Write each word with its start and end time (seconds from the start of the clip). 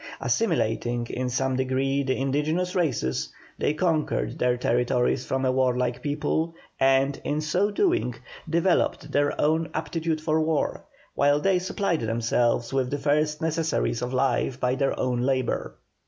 Assimilating 0.19 1.05
in 1.11 1.29
some 1.29 1.55
degree 1.55 2.01
the 2.01 2.17
indigenous 2.19 2.73
races, 2.73 3.31
they 3.59 3.75
conquered 3.75 4.39
their 4.39 4.57
territories 4.57 5.27
from 5.27 5.45
a 5.45 5.51
warlike 5.51 6.01
people, 6.01 6.55
and, 6.79 7.21
in 7.23 7.39
so 7.39 7.69
doing, 7.69 8.15
developed 8.49 9.11
their 9.11 9.39
own 9.39 9.69
aptitude 9.75 10.19
for 10.19 10.41
war, 10.41 10.83
while 11.13 11.39
they 11.39 11.59
supplied 11.59 11.99
themselves 12.01 12.73
with 12.73 12.89
the 12.89 12.97
first 12.97 13.43
necessaries 13.43 14.01
of 14.01 14.11
life 14.11 14.59
by 14.59 14.73
their 14.73 14.99
own 14.99 15.19
labour. 15.21 15.75